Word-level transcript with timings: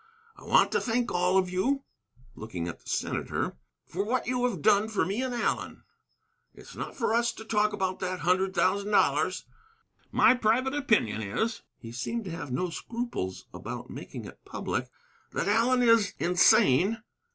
I 0.35 0.45
want 0.45 0.71
to 0.71 0.81
thank 0.81 1.11
all 1.11 1.37
of 1.37 1.47
you 1.51 1.83
(looking 2.33 2.67
at 2.67 2.79
the 2.79 2.89
senator) 2.89 3.57
for 3.85 4.03
what 4.03 4.25
you 4.25 4.43
have 4.49 4.63
done 4.63 4.87
for 4.89 5.05
me 5.05 5.21
and 5.21 5.31
Allen. 5.31 5.83
It's 6.55 6.75
not 6.75 6.95
for 6.95 7.13
us 7.13 7.31
to 7.33 7.45
talk 7.45 7.71
about 7.71 7.99
that 7.99 8.21
hundred 8.21 8.55
thousand 8.55 8.89
dollars. 8.89 9.45
My 10.11 10.33
private 10.33 10.73
opinion 10.73 11.21
is 11.21 11.61
(he 11.77 11.91
seemed 11.91 12.25
to 12.25 12.31
have 12.31 12.51
no 12.51 12.71
scruples 12.71 13.45
about 13.53 13.91
making 13.91 14.25
it 14.25 14.43
public) 14.43 14.89
that 15.33 15.47
Allen 15.47 15.83
is 15.83 16.15
insane. 16.17 17.03